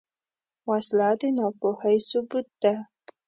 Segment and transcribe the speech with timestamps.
[0.69, 2.73] وسله د ناپوهۍ ثبوت ده